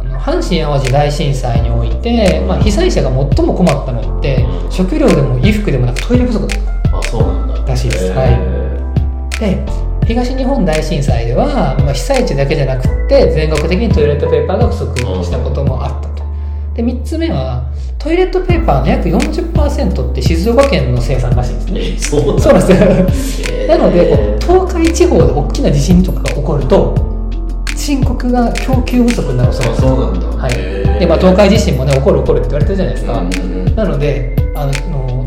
[0.00, 4.72] あの阪神・淡路大震災において、まあ、被災者が最も困ったのって、うん。
[4.72, 6.70] 食料でも衣服でもなくトイレ不足だった。
[7.70, 8.10] らしいです。
[8.12, 9.38] はい。
[9.38, 16.24] で東日本大震災では、まあ、被災地だけじゃなくって全国的にトイレットペーパーが不足したこともあったと。
[16.74, 21.80] で3つ目はトイレットペーパーの約40%って静岡県の生産らしいんですね。
[21.94, 23.54] えそうなんですよ。
[23.54, 23.68] えー。
[23.68, 26.94] なのでこう東海地方で大きな地震とかが起こると
[27.76, 30.26] 深刻な供給不足になるそうなんだ。
[30.26, 30.98] はい。
[30.98, 33.22] でまあ、東海地震もね起こる起こるって言われてるじゃないですか、
[33.76, 34.72] なのであの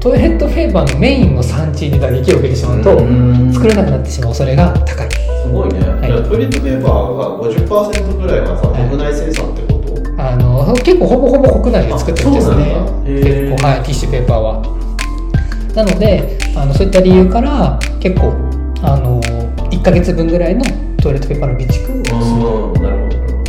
[0.03, 5.09] トイレットペーパーのメインの産地に打撃を受けてしまうと、うん作れなくなってしまう恐れが高い。
[5.09, 5.81] すごいね、い。
[5.81, 8.89] じゃあトイレットペーパーが50%ぐらいはい。
[8.89, 10.21] 国内生産ってこと？
[10.21, 12.65] あの結構ほぼほぼ国内で作ってるんですね。
[13.05, 14.61] 結構はいティッシュペーパーは。
[15.73, 18.33] なのであのそういった理由から結構
[18.81, 19.21] あの
[19.71, 20.65] 1ヶ月分ぐらいの
[21.01, 22.91] トイレットペーパーの備蓄をする。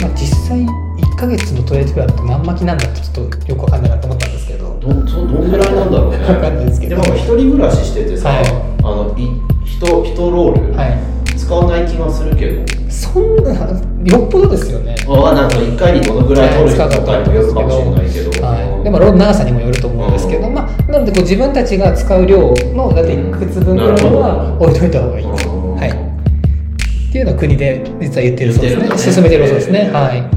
[0.07, 6.19] まあ、実際1ヶ月のトイレットペーパーって何巻きなんだってちょっとよくわかんないなと思ったんですけどどどどんぐらいなんだろうね。
[6.19, 7.01] わかんないですけど。
[7.01, 8.47] でも一人暮らししててさ、はい。
[8.47, 11.15] あのい一一ロール、はい。
[11.37, 12.63] 使わない気がするけど。
[12.91, 14.95] そんなよっぽどですよね。
[15.09, 20.55] あなんか一回にどのぐらい取る人とかにもよるかもしれないけど、はい、でもロード長さにもよると思うんですけど、うん。
[20.55, 22.39] まあ、なのでこう自分たちが使う量
[22.75, 25.77] のだって1ヶ月分ぐらいは置いといた方がいい、うん。
[25.77, 28.89] はい、っていうのは国で実は言ってるそうですね。
[28.89, 30.34] ね進めてるそうですね、はい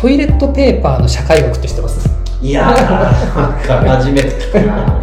[0.00, 2.08] トイレットペーパーの社会学って知ってます？
[2.42, 2.76] いやー
[3.88, 5.00] 初めて聞くな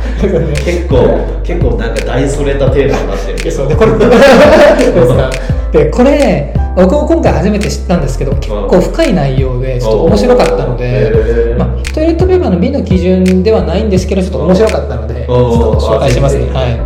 [0.63, 3.67] 結構結構なんか大それたテーマになってるけど。
[3.67, 3.91] でこれ
[5.85, 16.79] でこれ僕も今回初めて知ったんですけど結構深い内容でちょっと面白かったので、まあ、トイレットペーパーの美の基準ではないんですけどちょっと面白かったのでちょっと紹介しますね、はい、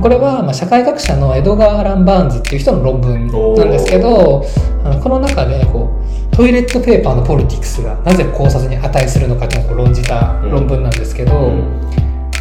[0.00, 4.44] これはまあ社会学者のエドガー・アラン・バーンズっていう人の論文なんですけど
[5.02, 5.90] この中でこ
[6.32, 11.50] うトイレットペーパーのポリティクスがなぜ考察に値するのかっていうのを論じた論文なんですけど、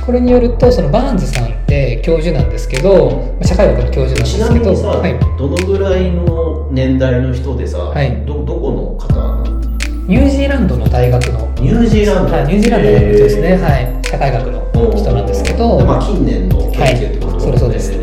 [0.05, 8.25] これによるとそのバーンズさんって教授なんですけどまあ社会学の教授ちなですけどなんみにさ、はい、どのぐらいの年代の人でさ、はい。
[8.25, 9.61] どどこの方なの？
[10.07, 14.61] ニュージーランドの大学のニュージーランド、はい、ニュージーランドの人ですね、はい、社会学の
[14.95, 17.91] 人なんですけど、でまあ、近年の研究ってこと、はいそれそうです。
[17.93, 17.95] へ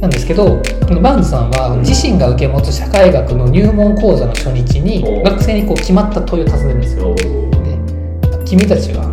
[0.00, 5.22] なんですけどこのバーンズさんは自身が受け持つ社会学の入門講座の初日にお。
[5.24, 7.16] 学生にこう決まった問いを尋ねるんですよ。
[7.16, 9.08] ーで君たちは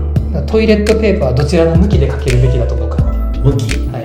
[0.46, 2.98] トイレットペーパーはどちらの向きでかけるべきだと思うか。
[3.42, 3.80] 向き。
[3.90, 4.00] は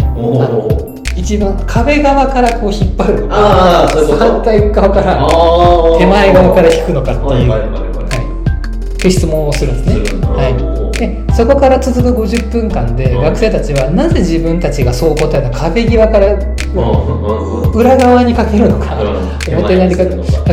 [1.16, 3.34] い、一番壁側からこう引っ張るのか。
[3.34, 4.18] ああそういうこと？
[4.18, 5.26] 反対側から
[5.98, 7.60] 手前側から引くのかっていう、はい
[9.08, 10.20] っ質問をするんですね。
[10.28, 13.22] はい、でそこから続く50分間でうん。
[13.22, 16.34] 学生たちはなぜ自分たちがそう答えた壁際から
[17.74, 20.04] 裏側にかけるのか、うん表側にか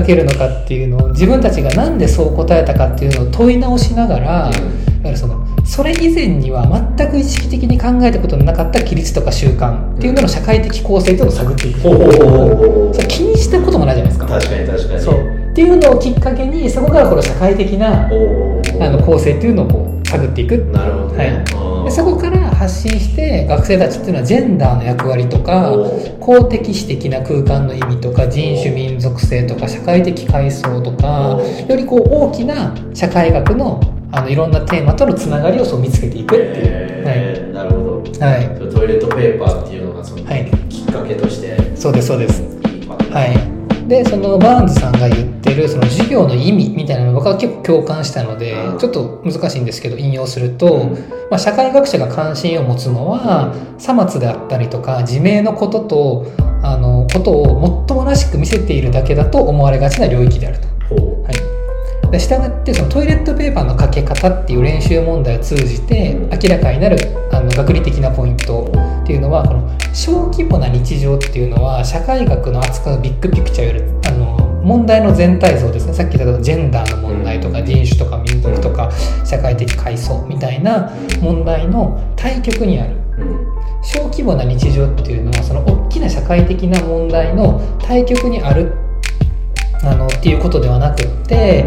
[0.01, 4.53] けるのかっていうのを自分たちがなんでそう答えたかっていうのを問い直しながら、うん。
[4.53, 6.65] やはりそのそれ以前には
[6.97, 14.25] 全く意識的に考えたことのなかった規律とか習慣っていうのの社会的構成というのを探っていく、それ気にしたこともないじゃないですか。
[14.25, 15.01] 確かに確かに。
[15.01, 15.37] そう。
[15.51, 20.57] っていうのをきっかけにそこからこの社会的なあの構成っていうのをこう探っていく。
[20.71, 21.29] なるほどね、はい。
[21.79, 21.85] うん。
[21.85, 26.17] でそこから発信して学生たちっていうのはジェンダーの役割とかお。
[26.19, 31.41] 公的私的な空間の意味とか人種民族性とか社会的階層とかお。
[31.41, 36.53] よりこう大きな社会学のあのいろんなテーマとのつながりをそう見つけていくっていう、
[37.05, 37.53] えー。
[37.53, 38.25] なるほど。
[38.25, 40.49] はい、はい、トイレットペーパーっていうのがその、はい。
[40.69, 42.41] きっかけとしてそうですそうです。
[43.11, 43.56] はい
[43.87, 48.77] でそのバーンズさんが言ってるその授業の意味みたいなの僕は結構共感したのでうん。
[48.77, 50.91] ちょっと難しいんですけど引用すると、うん。
[51.31, 56.25] まあ、社会学者が関心を持つのはさ末であったりとか自明のことと
[56.63, 60.67] あのことをもっともらしく見せているだけだと思われがちな領域であると。
[60.95, 66.29] ほはい、で従ってそのトイレットペーパーのかけ方っていう練習問題を通じてうん。
[66.29, 66.97] 明らかになる
[67.31, 68.69] あの学理的なポイント
[69.07, 75.93] っていうのはこの小規模な日常っていうのは社会学の扱うビッグピクチャーよりあの問題の全体像ですね。
[75.93, 77.65] さっき言ったジェンダーの問題とかうん。
[77.65, 78.91] 人種とか民族とか
[79.23, 80.91] 社会的階層みたいな
[81.21, 82.97] 問題の対極にある。
[83.81, 88.73] 小規模な日常っていうのはその大きな社会的な問題の対極にある
[89.83, 91.63] あのっていうことではなくって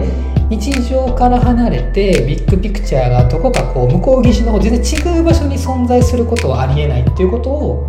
[0.50, 7.88] 日常から離れてビッグピクチャーがどこかこう向こう岸の方全然違う場所に存在することはありえないっていうことを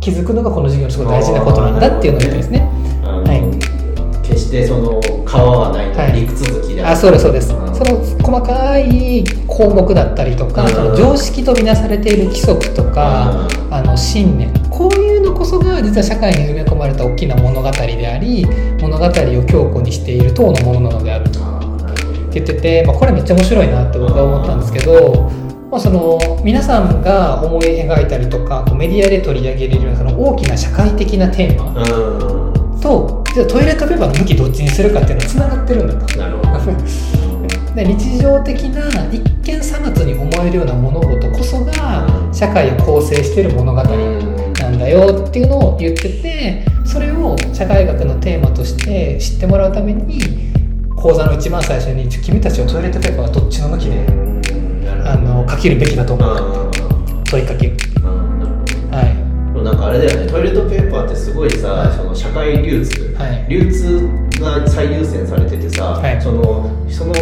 [0.00, 2.60] 気づくのがこの授業のすごい大事なことなんだっていうのを言ってですね。
[3.04, 4.26] はい。
[4.26, 6.12] 決してその川はないとはい。
[6.12, 7.32] 陸続きであそうですそう。
[7.32, 10.68] です、んその細かい項目だったりとか、うん。
[10.70, 14.52] その常識とみなされている規則とか、あの信念。
[14.68, 18.46] こういうのこそが実は社会に埋め込まれた大きな物語であり
[18.80, 19.10] 物語を
[19.46, 21.59] 強固にしている党のものなのであると
[22.30, 25.30] あーなるほど言ってて、まあ、これめっちゃ面白いなって僕は思ったんですけど、
[25.70, 32.80] まあ、その皆さんが思い描いたりとかメディアで取り上げれるようなその大きな社会的なテーマうん。
[32.80, 36.18] とじゃあトイレットペーパーの向きどっちにするかっていうのはつながってるんだと。
[36.18, 36.50] なるほど。
[37.74, 50.49] で日常的な一見さまつに思えるような物事こそが社会を構成している物語なんだよっていうのを言っててそれを社会学のテーマとして知ってもらうために
[51.00, 54.06] 講座の一番最初に君たちはトイレットペーパーはどっちの向きで
[55.02, 56.36] あのかけるべきだと思う。
[56.36, 56.70] か
[57.30, 57.76] 問いかける。
[58.90, 59.64] はい。
[59.64, 60.30] なんかあれだよね。
[60.30, 64.08] トイレットペーパーってすごいさ、はい、その社会流通、はい、流通
[64.40, 67.12] が最優先されててさ、はい、そのその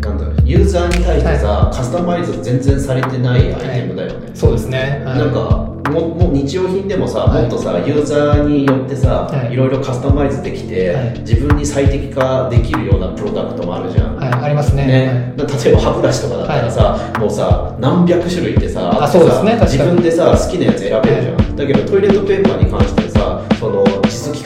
[0.00, 14.86] なんだろうユーザーに対してさ、カスタマイズ全然されてないアイテムだよね、そうですね、なんかももう日用品でもさ、もっとさユーザーによってさ、い、ろいろカスタマイズできて、自分に最適化できるようなプロダクトもあるじゃん、はい、ありますね。
[14.86, 19.58] ね、例えば歯ブラシとかだったらさ、もうさ何百種類ってさあそうですね。
[19.62, 23.75] 自分でさ好きなやつ選べるじゃん、だけどトイレットペーパーに関してさその実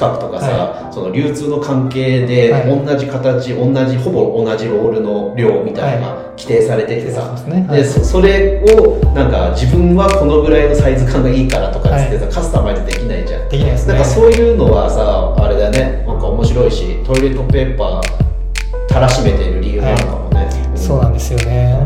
[0.01, 13.49] 企画とかさ、はい、その流通の関係で同じ形、はい、同じほぼ同じロールの量みたいな規定されててさ、はい、で、ね、それをなんか自分はこのぐらいのサイズ感がいいからとかっつってさ、カスタマイズできないじゃん。
[13.51, 16.05] できないです、ね、なんかそういうのはさあれだね。
[16.07, 21.79] なんか面白いしトイレットペーパーたらしめている理由なのかもね、うん、そうなんですよね。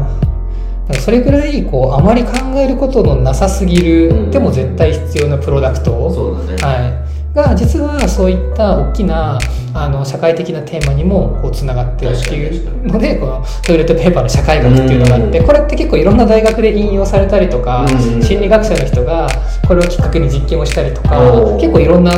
[1.00, 6.57] それぐらいこうあまり考えることのなさすぎる、うん、でも絶対必要なプロダクト、そうだね。
[6.62, 7.04] はい、
[7.35, 9.38] が実はそういった大きな
[9.75, 17.87] あの社会的なテーマにもこうつながってるっていうのでこのトイレットペーパーの社会学っていうのがあって、これって結構いろんな大学で引用されたりとか、
[18.23, 19.29] 心理学者の人が
[19.66, 21.18] これをきっかけに実験をしたりとか、
[21.59, 22.12] 結構いろんな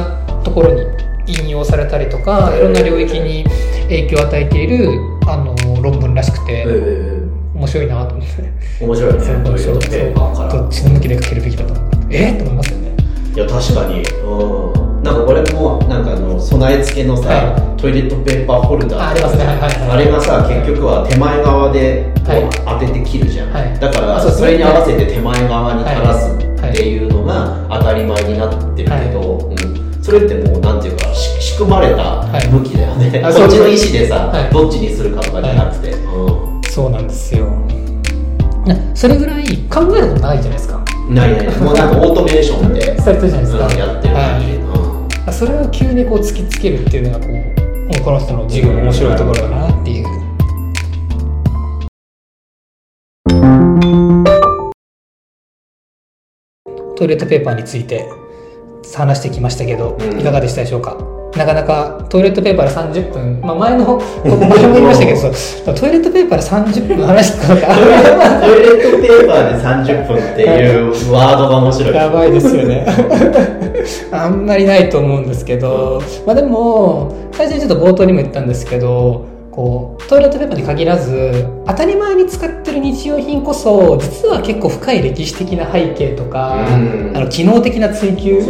[0.44, 0.82] ところに
[1.26, 3.44] 引用されたりとか、いろんな領域に
[3.84, 6.66] 影響を与えているあの論文らしくて。
[7.56, 8.84] 面白いなと思って。
[8.84, 9.20] 面白いね。
[9.48, 9.78] 面白い
[10.50, 11.74] どっちの向きでかけるべきだと
[12.10, 12.96] えっと思いますよね
[13.34, 26.38] いや確かにうんなんかこれもなんかあの備え付けのさ、はい、トイレットペーパーホルダーありますね、はいはい、あれがさ結局は手前側でこう当てて切るじゃん、はい、だからそれに合わせて手前側に垂らすっ
[26.72, 36.62] ていうのが当たり前になってるけど、うん、それってもうなんていうか仕組まれた向きだよね、こっちの意思でさ、どっちにするかとかじゃなくて、うん。
[36.64, 37.48] そうなんですよ。
[38.94, 40.84] それぐらい考えることないじゃないですか。
[41.08, 41.56] ないない。
[41.58, 44.58] もうなんかオートメーションでされてるじゃないですか、うん、やってる感じ、はい、
[45.32, 50.06] それを急にこう突きつけるっていうのがこうこの人の授業の面白いところだなっていう。
[56.96, 58.08] トイレットペーパーについて
[58.96, 61.15] 話してきましたけど、いかがでしたでしょうか？
[61.36, 65.20] なかなかトイレットペーパーで30分、まあ、前の前も言いましたけど
[65.74, 71.94] トイレットペーパーで30分話すかトイレットペーパーで30分っていうワードが面白い。
[71.94, 72.86] やばいですよね。
[74.10, 86.66] あんまりないと思うんですけど、まあ、でも最初にちょっと冒頭にも言ったんですけどこうトイレットペーパーに限らず当たり前に使ってる日用品こそ実は結構深い歴史的な背景とか、
[87.14, 88.40] あの機能的な追求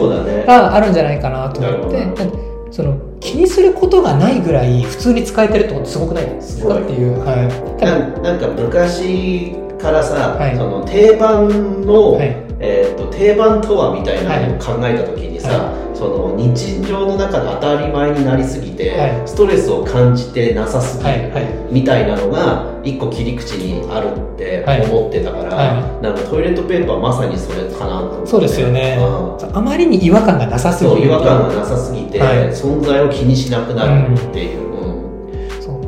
[0.47, 2.46] があるんじゃないかなと思って。
[2.71, 6.79] その気にすることがないぐらい普通に使えてるってことすごくないですか？
[6.79, 21.33] っていう、はい、ななんか昔からさ、はい、その定番の、はい、えーと、定番とはみたいなのを考えた時にさ、はい、その日常の中で当たり前になりすぎて、ストレスを感じてなさすぎる、
[21.71, 28.27] みたいなのが一個切り口にあるって思ってたから、なんかトイレットペーパーまさにそれかなと思って。
[28.27, 32.21] そうですよね、うん、あまりに違和感がなさすぎる違和感がなさすぎて、
[32.53, 34.67] 存在を気にしなくなるっていう、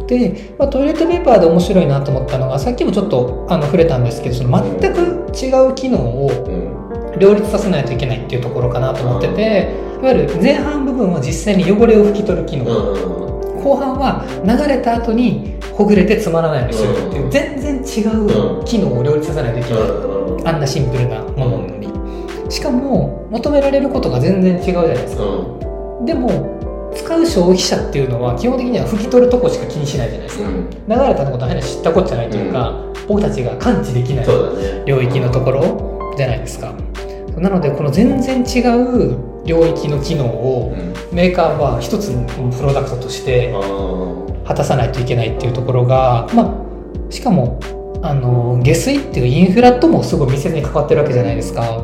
[0.09, 6.31] で、まあ、トイレットペーパーで面白いなと思ったのがさっきもちょっとあの触れたんですけどその全く違う機能を
[7.19, 12.65] 両立させないといけないっていうところかなと思ってていわゆる前半部分は実際に汚れを拭き取る機能。
[13.63, 19.83] 後半は流れた後にほぐれてつまらないようにするっていう全然違う機能を両立させないといけない。
[20.45, 21.89] あんなシンプルなものなのに。
[22.51, 25.23] しかも求められることが全然違うじゃないですか。
[26.07, 26.59] でも
[26.95, 34.27] 使う消費者っていうのは基本的には拭き取るとこしか気にしないじゃないですか、うん、流れたことは変知ったことじゃないというか、うん、僕たちが感知できない
[34.87, 36.73] 領域のところじゃないですか、
[37.41, 40.75] なのでこの全然違う領域の機能を
[41.13, 43.53] メーカーは一つのプロダクトとして
[44.47, 46.65] 果たさないといけないっていうところが、ま
[47.09, 47.61] あ、しかも
[48.03, 51.83] あの下水っていうインフラともすごい密接に関わってるわけじゃないですか。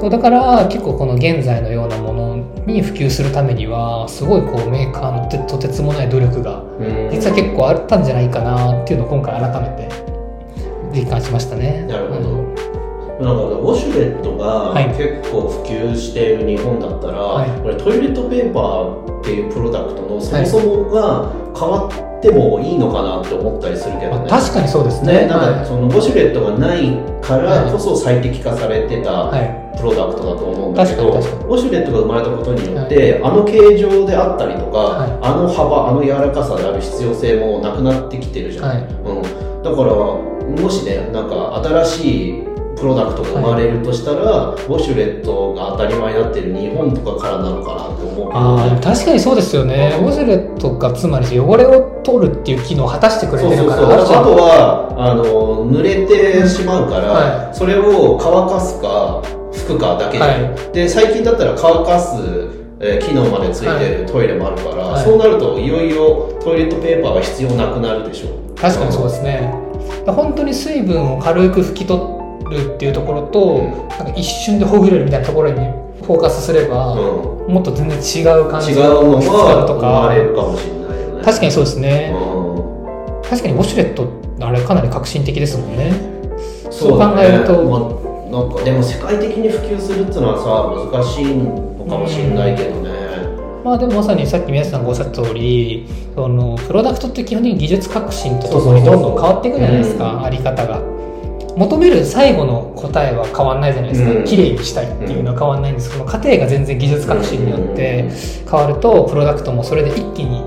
[0.00, 6.62] そうだから結構この現在のようなものに普及するためにはすごいこうメーカーのとてつもない努力が
[7.10, 9.88] 実は結構あったんじゃないかなっていうのを今回改めて
[10.94, 11.84] 実感しましたね。
[11.88, 12.39] なるほど、
[13.20, 25.24] なんかウォシュレットが結構普及している日本だったら、はい、これトイレットペーパーっていうプロダクトのそもそもが変わってもいいのかなって思ったりするけどね、確かにそうですね。
[25.24, 29.30] ねなんかそのウォシュレットがないからこそ最適化されてた
[29.76, 42.49] プロダクトだと思うんだけど、ウォシュレットが生まれたことによって、あの形状であったりとか、あの幅あの柔らかさである必要性もなくなってきてるじゃない、うん、だからもしねなんか新しい
[42.80, 48.30] プロダクトが生まれるとしたら、はい、ウォシュレットが当たり前になってる日本とかからなのかなって思う。
[48.32, 53.82] あ確かにそうですよね、ウォシュレットがつまり汚れを取るっていう機能を果たしてくれてるから。
[53.82, 59.22] あとはあの濡れてしまうから、はい、それを乾かすか
[59.52, 60.32] 拭くかだけで、は
[60.70, 68.54] い、で最近だったら乾かすえー、機能までついてるトイレもあるから、はい、そうなるといよいよトイレットペーパーが必要なくなるでしょう。
[68.54, 69.52] 確かにそうですね。
[70.06, 72.19] 本当に水分を軽く拭き取
[72.50, 75.56] るっていうところと、うん、なんか一瞬でほぐれるみたいなところに
[76.02, 81.24] フォーカスすれば、うん、もっと全然違う感じが生まれるかもしれないよね。
[81.24, 84.08] 確かにそうですね、うん、確かにウォシュレット
[84.40, 85.92] あれかなり革新的ですもんね。
[86.70, 87.80] そう考えると、まあ、
[88.30, 92.90] なんかでも世界的に普及するっていうのはさ難しいのかもしれないけどね、
[93.64, 100.99] まあでもまさにさっき宮下さんがおっしゃった通りそのプロダクトって基本的に技術革新とともにどんどん変わっていくじゃないですか、あり方が。
[101.60, 105.92] 求める最後の答えは変わんないじゃないですか、うん、綺麗にしたいっていうのは変わんないんです。
[105.92, 108.08] けど、過程が全然技術革新によって
[108.48, 110.40] 変わるとプロダクトもそれで一気に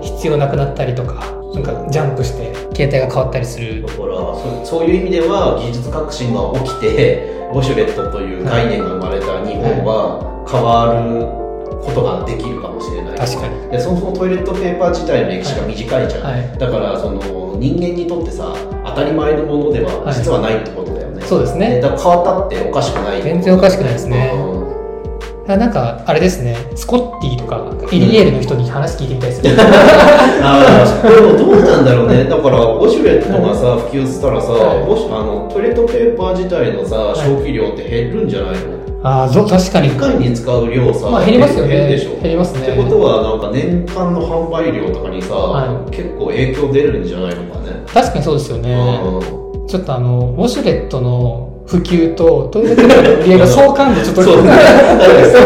[0.00, 3.82] 必要なくなったりとかなんかジャンプして携帯が変わったりする。
[3.82, 11.44] だからそういう意味では技術革新が起きてウォシュレットという概念が生まれた日本は変わる
[11.84, 13.68] ことができるかもしれない確かに。
[13.68, 16.48] でそもそもトイレットペーパー自体の歴史が短いじゃん、はい。
[16.48, 17.20] はい、だからその
[17.60, 18.54] 人間にとってさ
[18.94, 21.80] 当たり前のものでは実はないってことだよね、はい、そうですね。
[21.80, 23.22] だから変わったっておかしくない。
[23.22, 25.58] 全然おかしくないですね、うん。
[25.58, 26.56] なんかあれですね。
[26.76, 27.60] スコッティとか
[27.92, 32.24] エリエールの人に話聞いてみたいですね、 うん、あでもどうなんだろうね。
[32.24, 39.90] だからウォシュレットがさ普及したらさ、はい、あのトイレットペーパー自体のさ消費量って減るんじゃないの、ああ確かに。
[39.90, 41.76] 1回に使う量さ、まあ、減りますよね。
[41.76, 42.20] 減るでしょ。
[42.22, 42.62] 減りますね。
[42.62, 47.84] ってことはなんか年間の販売量とかにさ、はい、結構影響出るんじゃないのかね。
[47.92, 54.48] 確かにそうですよね、うん、ちょっとあのウォシュレットの普及とトイレットの売り上げが相関でちょっとそう相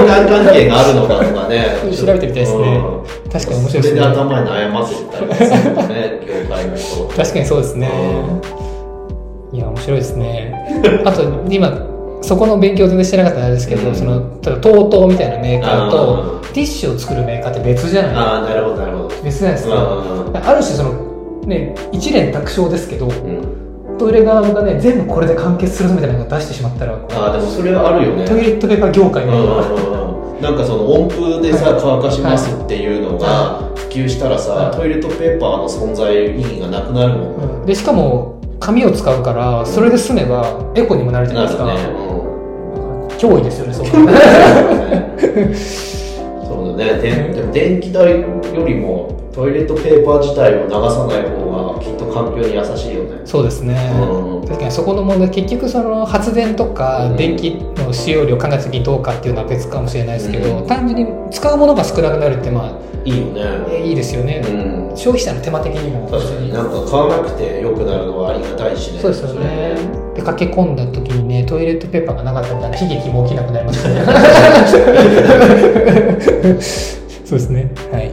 [0.06, 3.82] 関関係があるのかとかね調べてみたいですね、うん、確かに面白いですね。
[3.82, 5.48] それで頭に悩ませたりする
[5.88, 7.08] ね 業界の人。
[7.08, 7.90] 確かにそうですね、
[9.52, 11.02] うん、いや面白いですね。
[11.04, 19.22] あと今そこの勉強全然してなかったんですけど、うん、その TOTO みたいなメーカーとティッシュを作るメーカーって別じゃないああなるほどなるほど。
[19.22, 20.48] 別じゃないですか。
[20.48, 28.24] ある種そのね一連卓上ですけど、うん、トイレ側がね全部これで完結するみたいなのを出してしまったらああでもそれはあるよね。
[28.26, 29.98] トイレットペーパー業界の
[30.40, 42.07] なんかその温風でさ乾かしますっていうのが普及したらさ、はい、トイレットペーパーの存在意義がなくなるもん、うん、でしかも紙を使うからそれで済めばエコにもなるじゃないですか、ね
[43.18, 43.86] 脅威ですよねそう。
[46.46, 47.34] そうだね。
[47.52, 48.26] 電気代よ
[48.66, 51.47] りもトイレットペーパー自体を流さない方
[51.78, 53.20] がきっと環境に優しいよね。
[53.24, 63.86] そうですね、うん、確かにそこの問題結局その発電とか電気の使用量考えた時どうかっていうのは別かもしれないですけど、うん、単純に使うものが少なくなるってまあいいよね。
[63.86, 69.00] いいですよね、うん、消費者の手間的にも確かになんか買わなくてよくなるのはありがたいしね。
[69.00, 69.76] そうですよね。
[70.14, 74.04] で駆け込んだ時にねトイレットペーパーがなかったみたいな悲劇も起きなくなりましたね。
[77.24, 77.70] そうですね。
[77.92, 78.12] はい。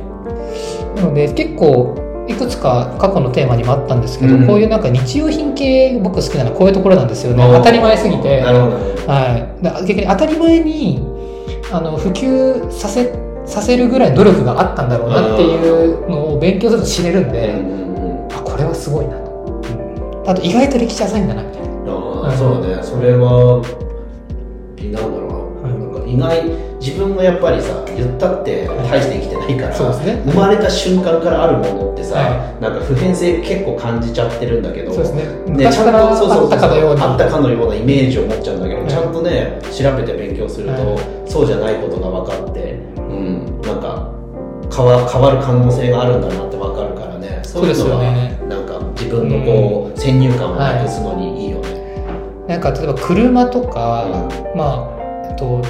[0.95, 7.44] なので結構いくつか過去のテーマにもあったんですけど、うん、こういうなんか日用品系僕好きなのはこういうところなんですよね。
[7.44, 11.00] 当たり前すぎて、はい、逆に当たり前に
[11.72, 13.14] あの普及させ
[13.46, 17.54] させるぐらい努力があったんだろうなっていうのを勉強すると知れるんで、
[18.36, 19.32] あこれはすごいなと、
[20.24, 23.62] うん、あと意外と歴史浅いんだなみたいなあ、うん、そうねそれは
[24.78, 35.66] なんだろうな,、なんか意外自分がやっぱりさ言ったって大して生きてないから、そうですね、生まれた瞬間からあるものってさ、はい、なんか普遍性結構感じちゃってるんだけどそうですね。
[35.66, 44.14] ねちゃんとそうそうあったかのようあったかのようなイメージを持っちゃうんだけど、ちゃんとね調べて勉強すると、そうじゃないことが分かってうんなんか
[44.72, 47.42] 変わ変わる可能性があるんだなって分かるからね。
[47.44, 55.64] そういうのは、ね、なんか自分のこう、うん、先入観をなくすのにいいよね、はい、なんか例えば車とか、うん、まあえっと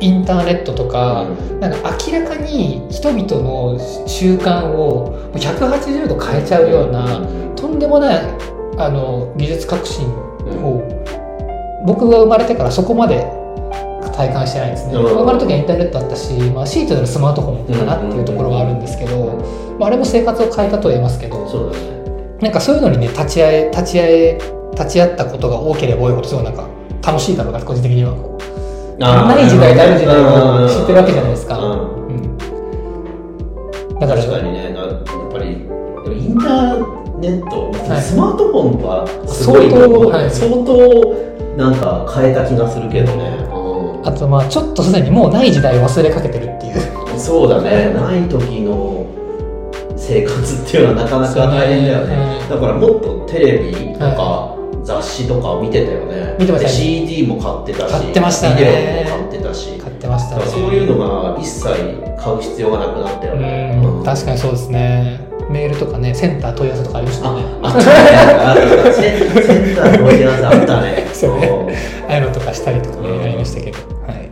[0.00, 7.26] インターネットとか、うん、なんか明らかに人々の習慣を180度変えちゃうような、
[7.56, 8.24] とんでもない
[8.76, 10.82] あの技術革新を
[11.86, 13.38] 僕が生まれてからそこまで
[14.18, 19.36] 体感してないんですね、生まれる時はインターネットあったし、まあ、シートでのスマートフォンかなっていうところはあるんですけど、
[19.78, 24.38] まあ、あれも生活を変えたと言えますけどそね、なんかそういうのにね立ち会え立ち会え
[24.72, 26.68] 立ち会ったことが多ければ多いほどすごいなんか
[27.04, 28.12] 楽しいだろうな個人的には
[28.98, 32.38] ない時代とある時代を知ってるわけじゃないですか、うん、
[34.00, 41.14] だから確かにねやっぱりインターネット、はい、スマートフォンは相当、はい、相当
[41.56, 46.80] なんか変えた気がするけどね、うん、あとまあちょっとすでにもうない時代を忘れかけてるっていう。
[47.18, 47.92] そうだね。
[47.94, 49.04] ない時の
[49.96, 54.57] 生活っていうのはなかなか大変だよね、ね、だからもっとテレビとか、はい
[54.88, 56.34] 雑誌とかを見てたよね。
[56.40, 58.56] 見てました CD も買ってたし買ってましたね。
[58.56, 59.78] ビデオも買ってたし。
[59.78, 61.66] 買ってました、ね、そういうのが一切
[62.16, 65.28] 買う必要がなくなったよね、うん、確かにそうですね。
[65.50, 67.42] メールとかねセンター問い合わせとかありましたね。
[67.62, 71.08] あったねセンター問い合わせあったね。
[71.12, 71.50] そうね。
[72.08, 73.78] ああいうのとかしたりとかね、ありましたけど。
[74.06, 74.30] はい。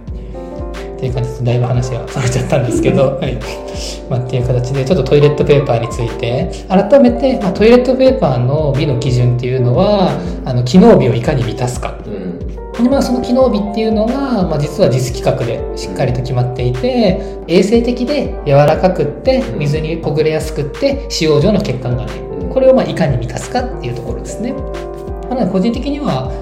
[0.97, 3.39] っていう感じでだいぶ話はされちゃったんですけど、はい
[4.09, 10.11] まあ、っていう形でちょっとトイレットペーパーについて改めて、まあ、トイレットペーパーの美の基準っていうのは
[10.45, 22.27] あの機能美をいかに満たすか、うん、まあ、その機能美っていうのが、まあ、実は実規格でしっかりと決まっていて衛生的で柔らかくって水にほぐれやすくって使用上の欠陥がない。
[22.57, 24.53] これをまあいかに満たすかっていうところですね。
[25.29, 26.33] なので個人的には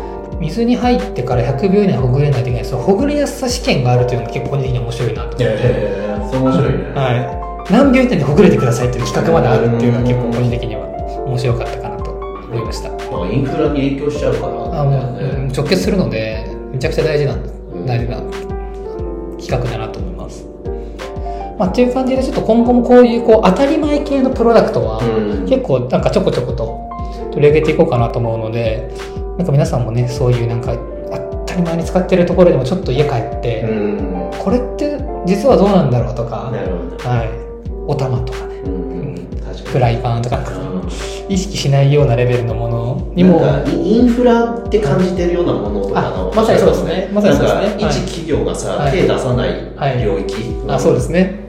[0.41, 10.87] 水に入ってから100秒以内ほぐれないといけないそのほぐれやすさ試験があるというのが結構個人的に面白いなと思って、えー、面白いね、はい、何秒以内でほぐれてくださいという企画まであるっていうのは結構個人的には
[11.27, 17.37] 面白かったかなと思いました、まあ、インフラに影響しちゃうから、あもう、直結するのでめちゃくちゃ大事な、
[17.87, 18.21] 大事な
[19.41, 20.47] 企画だなと思います。
[21.59, 25.01] まあ、っていう感じでちょっと今後もこういうこう当たり前系のプロダクトは
[25.49, 26.91] 結構なんかちょこちょこと
[27.31, 28.93] 取り上げていこうかなと思うので
[29.39, 30.77] なんか皆さんもねそういうなんか
[31.12, 33.65] 当たり前に使ってるところでもちょっと家帰って、
[34.39, 37.44] これって実はどうなんだろうとか、はい、
[37.87, 38.55] お玉とかね、
[39.64, 40.43] フライパンとか
[41.28, 43.43] 意識しないようなレベルのものにも。
[43.66, 47.11] インフラって感じてるようなものとかのまさにそうですね。
[47.12, 47.89] まさにそうですね。
[47.89, 50.35] 一企業がさ、はい、手出さない領域、
[50.66, 51.45] はい、あそうですね。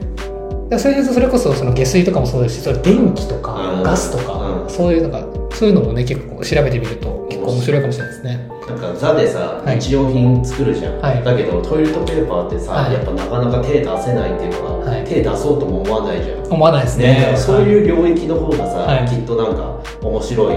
[0.78, 5.24] それそれこそその下水とかもそうですしそれ電気とかガスとか、そういうのが
[5.54, 16.42] そういうのもね結構調べてみると結構面白いかもしれないですねなんかザでさ、はい、日用品作るじゃん、はい、だけどトイレットペーパーってさ、はい、やっぱなかなか手出せないっていうか、はい、手出そうとも思わないじゃん。
[16.52, 20.56] 思わないですね、ね、そういう領域の方がさ、きっとなんか面白い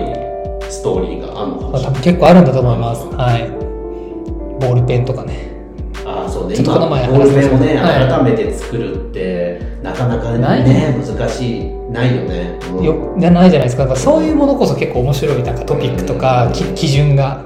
[0.69, 2.01] ストーリーがあるのかもしれない。
[2.01, 3.47] 結構あるんだと思います、はい。
[4.59, 5.49] ボールペンとかね。
[6.05, 6.55] あそうね。
[6.57, 13.95] 今ボールペンをね、改めて作るってなかなかね難しいないよね、うん、よじゃないじゃないですか。
[13.95, 17.45] そういうものこそ結構面白いなんかトピックとか、基準が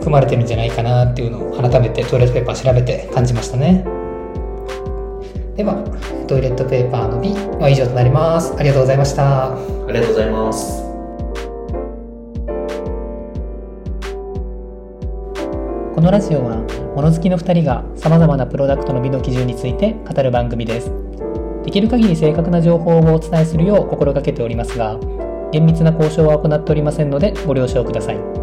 [0.00, 3.84] 組まれてるんじゃないかなっていうのを改めてトイレットペーパー調べて感じましたね。
[5.56, 5.84] では
[6.26, 8.54] トイレットペーパーの B は以上となります。
[8.58, 9.52] ありがとうございました。
[9.52, 9.56] あ
[9.88, 10.82] りがとうございます。
[15.94, 16.56] このラジオは
[16.96, 20.90] 物好きの2人がさまざまなプロダクトの美の基準について語る番組です。
[21.64, 24.98] できる限り正確な情報をお伝えするよう心がけておりますが
[25.52, 28.39] 厳密な交渉は行っておりませんのでご了承ください